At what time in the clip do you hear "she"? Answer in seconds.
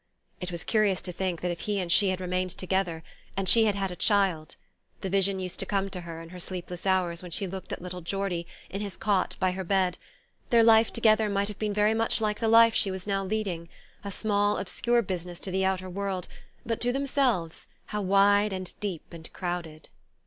1.91-2.09, 3.47-3.65, 7.29-7.45, 12.73-12.89